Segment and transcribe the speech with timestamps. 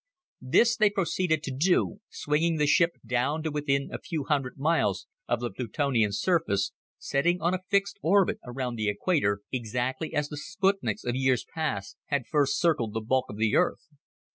[0.41, 5.05] This they proceeded to do, swinging the ship down to within a few hundred miles
[5.27, 10.37] of the Plutonian surface, setting on a fixed orbit around the equator, exactly as the
[10.37, 13.89] sputniks of years past had first circled the bulk of the Earth.